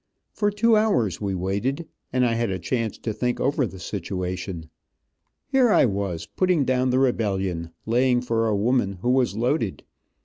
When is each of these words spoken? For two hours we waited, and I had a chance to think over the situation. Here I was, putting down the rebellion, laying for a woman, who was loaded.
For 0.33 0.49
two 0.49 0.75
hours 0.75 1.21
we 1.21 1.35
waited, 1.35 1.87
and 2.11 2.25
I 2.25 2.33
had 2.33 2.49
a 2.49 2.57
chance 2.57 2.97
to 2.97 3.13
think 3.13 3.39
over 3.39 3.67
the 3.67 3.77
situation. 3.77 4.67
Here 5.45 5.69
I 5.69 5.85
was, 5.85 6.25
putting 6.25 6.65
down 6.65 6.89
the 6.89 6.97
rebellion, 6.97 7.69
laying 7.85 8.21
for 8.21 8.47
a 8.47 8.55
woman, 8.55 8.93
who 9.03 9.11
was 9.11 9.35
loaded. 9.37 9.83